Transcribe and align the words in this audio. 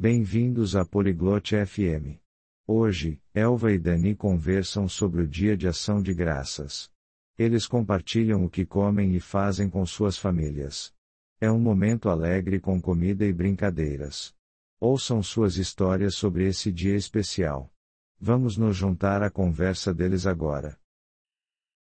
Bem-vindos 0.00 0.76
à 0.76 0.84
Poliglote 0.84 1.56
FM. 1.56 2.22
Hoje, 2.68 3.20
Elva 3.34 3.72
e 3.72 3.78
Dani 3.80 4.14
conversam 4.14 4.88
sobre 4.88 5.22
o 5.22 5.26
Dia 5.26 5.56
de 5.56 5.66
Ação 5.66 6.00
de 6.00 6.14
Graças. 6.14 6.88
Eles 7.36 7.66
compartilham 7.66 8.44
o 8.44 8.48
que 8.48 8.64
comem 8.64 9.16
e 9.16 9.18
fazem 9.18 9.68
com 9.68 9.84
suas 9.84 10.16
famílias. 10.16 10.94
É 11.40 11.50
um 11.50 11.58
momento 11.58 12.08
alegre 12.08 12.60
com 12.60 12.80
comida 12.80 13.26
e 13.26 13.32
brincadeiras. 13.32 14.32
Ouçam 14.78 15.20
suas 15.20 15.56
histórias 15.56 16.14
sobre 16.14 16.46
esse 16.46 16.70
dia 16.70 16.94
especial. 16.94 17.68
Vamos 18.20 18.56
nos 18.56 18.76
juntar 18.76 19.20
à 19.20 19.28
conversa 19.28 19.92
deles 19.92 20.28
agora. 20.28 20.78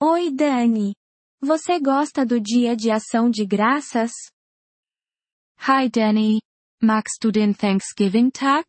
Oi, 0.00 0.30
Dani. 0.30 0.94
Você 1.40 1.80
gosta 1.80 2.24
do 2.24 2.40
Dia 2.40 2.76
de 2.76 2.88
Ação 2.88 3.28
de 3.28 3.44
Graças? 3.44 4.12
Hi, 5.58 5.90
Danny. 5.90 6.38
Magst 6.82 7.22
du 7.22 7.30
den 7.30 7.54
Thanksgiving-Tag? 7.54 8.64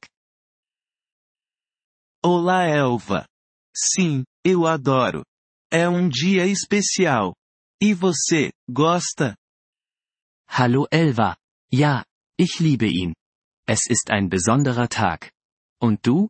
Olá, 2.21 2.65
Elva. 2.67 3.25
Sim, 3.73 4.25
eu 4.43 4.67
adoro. 4.67 5.23
É 5.71 5.87
um 5.87 6.09
dia 6.09 6.45
especial. 6.45 7.33
E 7.81 7.93
você, 7.93 8.51
gosta? 8.69 9.37
Hallo 10.45 10.87
Elva. 10.91 11.37
Ja, 11.73 12.03
ich 12.37 12.59
liebe 12.59 12.87
ihn. 12.87 13.13
Es 13.65 13.89
ist 13.89 14.11
ein 14.11 14.27
besonderer 14.27 14.89
Tag. 14.89 15.31
Und 15.81 16.01
du? 16.03 16.27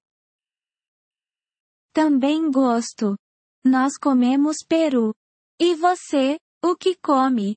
Também 1.95 2.51
gosto. 2.51 3.17
Nós 3.65 3.97
comemos 3.97 4.57
peru. 4.69 5.15
E 5.59 5.73
você, 5.75 6.37
o 6.63 6.75
que 6.77 6.95
come? 7.01 7.55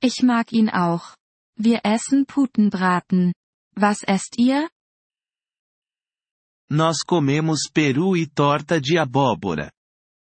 Ich 0.00 0.22
mag 0.22 0.52
ihn 0.52 0.68
auch. 0.70 1.16
Wir 1.56 1.80
essen 1.84 2.26
Putenbraten. 2.26 3.32
Was 3.76 4.02
esst 4.08 4.36
ihr? 4.38 4.68
Nós 6.68 7.04
comemos 7.06 7.68
peru 7.72 8.16
e 8.16 8.26
torta 8.26 8.80
de 8.80 8.98
abóbora. 8.98 9.70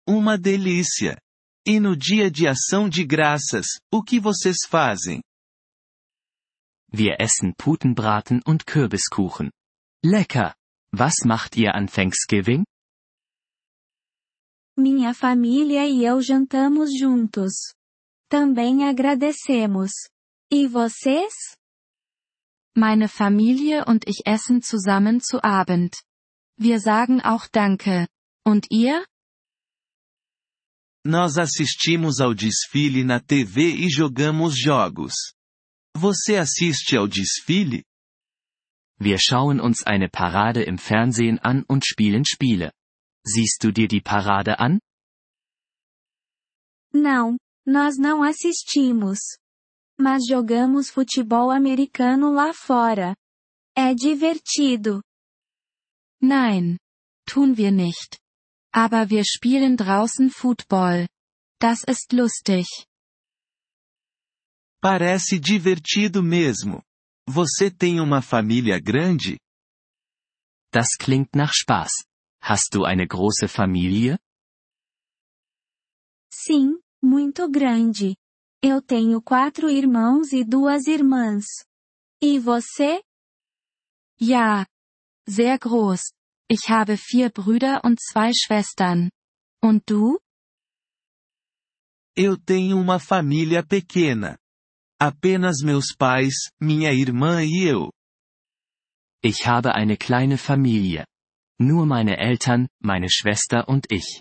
Uma 0.08 0.38
delícia! 0.38 1.20
E 1.66 1.78
no 1.78 1.94
dia 1.94 2.30
de 2.30 2.48
ação 2.48 2.88
de 2.88 3.04
graças, 3.04 3.66
o 3.92 4.02
que 4.02 4.18
vocês 4.18 4.58
fazem? 4.66 5.20
Wir 6.90 7.16
essen 7.20 7.52
Putenbraten 7.54 8.40
und 8.46 8.64
Kürbiskuchen. 8.64 9.50
Lecker! 10.02 10.54
Was 10.98 11.16
macht 11.26 11.58
ihr 11.58 11.74
an 11.74 11.86
Thanksgiving? 11.86 12.64
Minha 14.78 15.12
família 15.12 15.86
e 15.86 16.06
eu 16.06 16.22
jantamos 16.22 16.96
juntos. 16.98 17.74
Também 18.30 18.88
agradecemos. 18.88 19.90
E 20.50 20.66
vocês? 20.66 21.58
Meine 22.74 23.08
Familie 23.08 23.84
und 23.84 24.08
ich 24.08 24.22
essen 24.24 24.62
zusammen 24.62 25.20
zu 25.20 25.44
Abend. 25.44 26.02
Wir 26.56 26.80
sagen 26.80 27.20
auch 27.20 27.48
Danke. 27.48 28.08
Und 28.46 28.66
ihr? 28.70 29.04
Nós 31.04 31.36
assistimos 31.36 32.20
ao 32.20 32.32
desfile 32.32 33.04
na 33.04 33.20
TV 33.20 33.60
e 33.60 33.90
jogamos 33.90 34.58
jogos. 34.58 35.34
Você 35.94 36.36
assiste 36.36 36.96
ao 36.96 37.06
desfile? 37.06 37.84
Wir 38.98 39.18
schauen 39.18 39.60
uns 39.60 39.86
eine 39.86 40.08
Parade 40.08 40.62
im 40.62 40.78
Fernsehen 40.78 41.38
an 41.40 41.62
und 41.64 41.84
spielen 41.84 42.24
Spiele. 42.24 42.72
Siehst 43.22 43.62
du 43.64 43.70
dir 43.70 43.86
die 43.86 44.00
Parade 44.00 44.58
an? 44.58 44.80
Não, 46.92 47.36
nós 47.66 47.98
não 47.98 48.22
assistimos. 48.22 49.38
Mas 50.00 50.24
jogamos 50.26 50.90
futebol 50.90 51.50
americano 51.50 52.32
lá 52.32 52.54
fora. 52.54 53.16
É 53.76 53.94
divertido. 53.94 55.02
Nein. 56.22 56.78
Tun 57.26 57.56
wir 57.56 57.72
nicht. 57.72 58.18
Aber 58.72 59.10
wir 59.10 59.24
spielen 59.24 59.76
draußen 59.76 60.30
Football. 60.30 61.08
Das 61.60 61.82
ist 61.82 62.12
lustig. 62.12 62.66
Parece 64.80 65.38
divertido 65.40 66.22
mesmo. 66.22 66.82
Você 67.28 67.70
tem 67.70 68.00
uma 68.00 68.22
família 68.22 68.78
grande? 68.80 69.38
Das 70.72 70.96
klingt 70.96 71.34
nach 71.34 71.52
Spaß. 71.52 71.90
Hast 72.40 72.74
du 72.74 72.84
eine 72.84 73.06
große 73.06 73.48
Familie? 73.48 74.18
Sim, 76.32 76.80
muito 77.02 77.50
grande. 77.50 78.16
Eu 78.60 78.82
tenho 78.82 79.22
quatro 79.22 79.70
irmãos 79.70 80.32
e 80.32 80.42
duas 80.42 80.88
irmãs. 80.88 81.44
E 82.20 82.40
você? 82.40 83.00
Ja. 84.20 84.66
Sehr 85.28 85.58
groß. 85.58 86.12
Ich 86.50 86.68
habe 86.68 86.96
vier 86.96 87.30
Brüder 87.30 87.82
und 87.84 88.00
zwei 88.00 88.32
Schwestern. 88.34 89.10
Und 89.62 89.84
du? 89.86 90.18
Eu 92.16 92.36
tenho 92.36 92.80
uma 92.80 92.98
família 92.98 93.62
pequena. 93.64 94.36
Apenas 95.00 95.62
meus 95.62 95.94
pais, 95.94 96.50
minha 96.60 96.92
irmã 96.92 97.44
e 97.44 97.68
eu. 97.68 97.92
Ich 99.22 99.46
habe 99.46 99.72
eine 99.72 99.96
kleine 99.96 100.36
Familie. 100.36 101.06
Nur 101.60 101.86
meine 101.86 102.16
Eltern, 102.16 102.66
meine 102.82 103.08
Schwester 103.08 103.68
und 103.68 103.86
ich. 103.92 104.20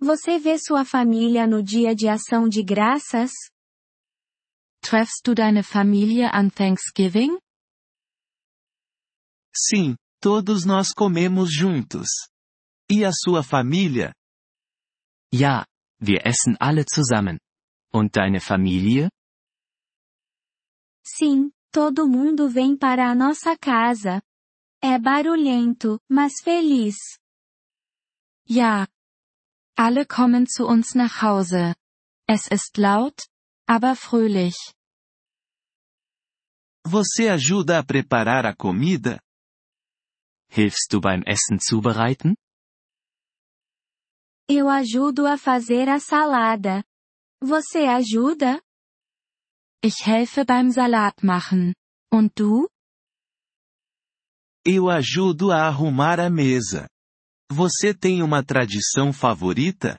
Você 0.00 0.38
vê 0.38 0.58
sua 0.58 0.84
família 0.84 1.46
no 1.46 1.62
dia 1.62 1.94
de 1.94 2.08
ação 2.08 2.48
de 2.48 2.62
graças? 2.62 3.30
Treffst 4.82 5.22
du 5.24 5.34
deine 5.34 5.62
Familie 5.62 6.24
an 6.24 6.50
Thanksgiving? 6.50 7.38
Sim, 9.56 9.96
todos 10.20 10.64
nós 10.64 10.88
comemos 10.92 11.52
juntos. 11.52 12.08
E 12.90 13.04
a 13.04 13.12
sua 13.12 13.42
família? 13.42 14.12
Ja, 15.32 15.64
wir 16.00 16.20
essen 16.26 16.56
alle 16.60 16.84
zusammen. 16.84 17.38
Und 17.92 18.12
deine 18.12 18.40
Familie? 18.40 19.08
Sim, 21.02 21.50
todo 21.70 22.08
mundo 22.08 22.48
vem 22.48 22.76
para 22.76 23.10
a 23.10 23.14
nossa 23.14 23.56
casa. 23.56 24.20
É 24.82 24.98
barulhento, 24.98 25.98
mas 26.08 26.34
feliz. 26.42 26.96
Ja, 28.46 28.86
alle 29.76 30.06
kommen 30.06 30.46
zu 30.46 30.66
uns 30.66 30.94
nach 30.94 31.22
Hause. 31.22 31.74
Es 32.26 32.48
ist 32.48 32.76
laut, 32.76 33.26
aber 33.66 33.96
fröhlich. 33.96 34.56
Você 36.86 37.28
ajuda 37.28 37.78
a 37.78 37.82
preparar 37.82 38.46
a 38.46 38.54
comida? 38.54 39.20
Hilfst 40.50 40.92
du 40.92 41.00
beim 41.00 41.22
Essen 41.26 41.58
zubereiten? 41.58 42.36
Eu 44.48 44.68
ajudo 44.68 45.26
a 45.26 45.38
fazer 45.38 45.88
a 45.88 45.98
salada. 45.98 46.84
Você 47.42 47.86
ajuda? 47.86 48.60
Ich 49.82 50.06
helfe 50.06 50.44
beim 50.44 50.70
Salat 50.70 51.22
machen. 51.22 51.74
Und 52.12 52.32
du? 52.36 52.68
Eu 54.66 54.88
ajudo 54.88 55.50
a 55.50 55.66
arrumar 55.66 56.20
a 56.20 56.30
mesa. 56.30 56.88
Você 57.50 57.94
tem 57.94 58.22
uma 58.22 58.42
tradição 58.42 59.12
favorita? 59.12 59.98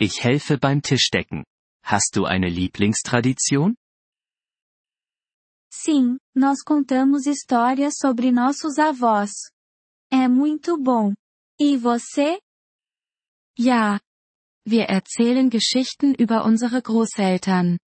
Ich 0.00 0.18
helfe 0.24 0.56
beim 0.56 0.80
Tischdecken. 0.80 1.44
Hast 1.82 2.16
du 2.16 2.26
eine 2.26 2.48
Lieblingstradition? 2.48 3.74
Sim, 5.70 6.16
nós 6.34 6.62
contamos 6.62 7.26
histórias 7.26 7.96
sobre 7.98 8.32
nossos 8.32 8.78
avós. 8.78 9.30
É 10.10 10.26
muito 10.26 10.76
bom. 10.78 11.12
E 11.60 11.76
você? 11.76 12.40
Ja. 13.58 14.00
Wir 14.66 14.86
erzählen 14.88 15.48
Geschichten 15.48 16.14
über 16.18 16.44
unsere 16.44 16.82
Großeltern. 16.82 17.78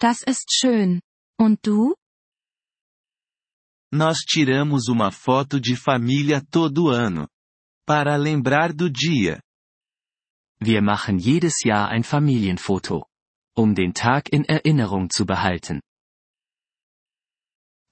Das 0.00 0.22
ist 0.22 0.46
schön. 0.50 1.00
Und 1.38 1.60
du? 1.62 1.94
Nós 3.92 4.20
tiramos 4.20 4.88
uma 4.88 5.12
foto 5.12 5.60
de 5.60 5.76
família 5.76 6.42
todo 6.50 6.88
ano. 6.88 7.28
Para 7.86 8.16
lembrar 8.16 8.72
do 8.72 8.88
dia. 8.88 9.40
Wir 10.60 10.80
machen 10.80 11.18
jedes 11.18 11.64
Jahr 11.64 11.88
ein 11.90 12.04
Familienfoto. 12.04 13.06
Um 13.56 13.74
den 13.74 13.92
Tag 13.92 14.32
in 14.32 14.44
Erinnerung 14.44 15.10
zu 15.10 15.26
behalten. 15.26 15.80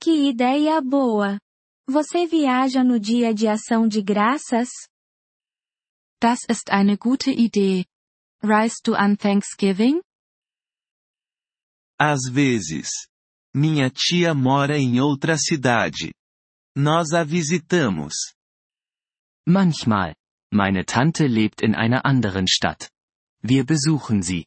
Que 0.01 0.31
ideia 0.31 0.81
boa! 0.81 1.39
Você 1.89 2.27
viaja 2.27 2.85
no 2.85 2.99
dia 3.01 3.35
de 3.35 3.49
ação 3.49 3.89
de 3.89 4.01
graças? 4.01 4.71
Das 6.23 6.45
ist 6.49 6.71
eine 6.71 6.97
gute 6.97 7.31
Idee. 7.31 7.85
Reist 8.43 8.87
du 8.87 8.95
an 8.95 9.17
Thanksgiving? 9.17 10.01
Às 12.01 12.31
vezes. 12.31 12.89
Minha 13.55 13.91
tia 13.91 14.33
mora 14.35 14.79
em 14.79 15.01
outra 15.01 15.37
cidade. 15.37 16.15
Nós 16.77 17.13
a 17.13 17.25
visitamos. 17.25 18.15
Manchmal. 19.47 20.15
Meine 20.53 20.85
Tante 20.85 21.27
lebt 21.27 21.63
in 21.63 21.75
einer 21.75 22.05
anderen 22.05 22.49
Stadt. 22.49 22.91
Wir 23.43 23.65
besuchen 23.65 24.23
sie. 24.23 24.47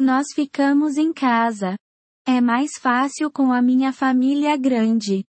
Nós 0.00 0.26
ficamos 0.34 0.96
em 0.96 1.12
casa. 1.12 1.76
É 2.26 2.40
mais 2.40 2.78
fácil 2.78 3.30
com 3.30 3.52
a 3.52 3.60
minha 3.62 3.92
família 3.92 4.56
grande. 4.56 5.24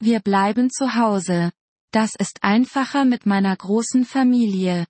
Wir 0.00 0.20
bleiben 0.20 0.68
zu 0.70 0.86
Hause. 0.94 1.52
Das 1.92 2.14
ist 2.18 2.42
einfacher 2.42 3.04
mit 3.04 3.26
meiner 3.26 3.56
großen 3.56 4.04
Familie. 4.04 4.86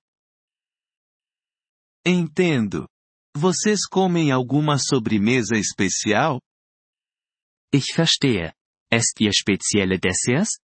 Entendo. 2.04 2.88
Vocês 3.36 3.86
comem 3.88 4.32
alguma 4.32 4.78
sobremesa 4.78 5.56
especial? 5.56 6.40
Ich 7.72 7.94
verstehe. 7.94 8.52
Esst 8.90 9.20
ihr 9.20 9.32
spezielle 9.32 9.98
Desserts? 9.98 10.58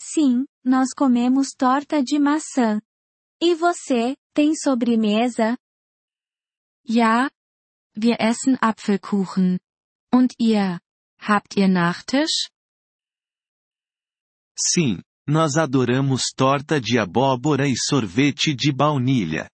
Sim, 0.00 0.46
nós 0.64 0.92
comemos 0.94 1.52
torta 1.56 2.02
de 2.02 2.18
maçã. 2.18 2.80
E 3.40 3.54
você, 3.54 4.16
tem 4.34 4.54
sobremesa? 4.54 5.56
Ja. 6.88 7.30
Wir 7.94 8.16
essen 8.20 8.58
Apfelkuchen. 8.60 9.58
Und 10.12 10.34
ihr? 10.38 10.80
Habt 11.18 11.56
ihr 11.56 11.68
Nachtisch? 11.68 12.50
Sim, 14.58 15.02
nós 15.26 15.56
adoramos 15.56 16.30
torta 16.34 16.80
de 16.80 16.98
abóbora 16.98 17.66
e 17.66 17.74
sorvete 17.76 18.54
de 18.54 18.72
baunilha. 18.72 19.50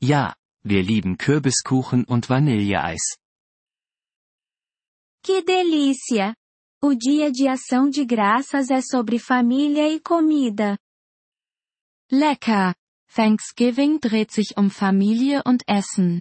Ja, 0.00 0.36
wir 0.62 0.82
lieben 0.82 1.16
Kürbiskuchen 1.16 2.04
und 2.08 2.28
Vanilleeis. 2.28 3.16
Que 5.22 5.42
delícia! 5.42 6.36
O 6.88 6.94
dia 6.94 7.32
de 7.32 7.48
ação 7.48 7.90
de 7.90 8.04
graças 8.04 8.70
é 8.70 8.80
sobre 8.80 9.18
família 9.18 9.92
e 9.92 9.98
comida. 9.98 10.78
Lecker! 12.12 12.76
Thanksgiving 13.12 13.98
dreht 13.98 14.32
sich 14.32 14.54
um 14.56 14.70
Familie 14.70 15.42
und 15.44 15.64
Essen. 15.68 16.20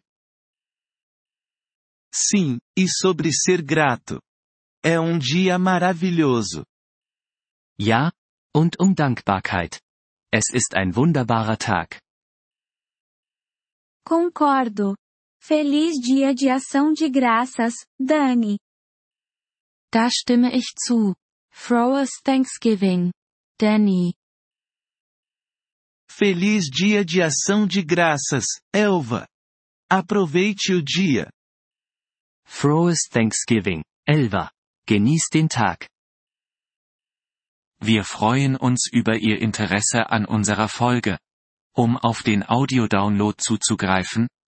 Sim, 2.12 2.58
e 2.76 2.88
sobre 2.90 3.32
ser 3.32 3.62
grato. 3.62 4.20
É 4.84 5.00
um 5.00 5.20
dia 5.20 5.60
maravilhoso. 5.60 6.66
Ja, 7.80 8.12
und 8.52 8.76
um 8.82 8.92
Dankbarkeit. 8.92 9.80
Es 10.34 10.52
ist 10.52 10.74
ein 10.76 10.96
wunderbarer 10.96 11.60
Tag. 11.60 12.00
Concordo. 14.04 14.96
Feliz 15.40 16.00
dia 16.00 16.34
de 16.34 16.50
ação 16.50 16.92
de 16.92 17.08
graças, 17.08 17.86
Dani. 18.00 18.58
Da 19.96 20.10
stimme 20.12 20.54
ich 20.54 20.74
zu. 20.76 21.16
Frohes 21.54 22.20
Thanksgiving. 22.22 23.14
Danny. 23.58 24.14
Feliz 26.12 26.70
dia 26.70 27.06
de 27.06 27.22
ação 27.22 27.66
de 27.66 27.82
graças, 27.82 28.46
Elva. 28.74 29.26
Aproveite 29.90 30.74
o 30.74 30.84
dia. 30.84 31.32
Frohes 32.46 33.08
Thanksgiving, 33.10 33.86
Elva. 34.06 34.52
Genieß 34.86 35.30
den 35.32 35.48
Tag. 35.48 35.88
Wir 37.80 38.04
freuen 38.04 38.58
uns 38.58 38.90
über 38.92 39.16
Ihr 39.16 39.42
Interesse 39.42 40.10
an 40.10 40.26
unserer 40.26 40.68
Folge. 40.68 41.18
Um 41.74 41.96
auf 41.96 42.22
den 42.22 42.44
Audiodownload 42.44 43.38
zuzugreifen, 43.38 44.28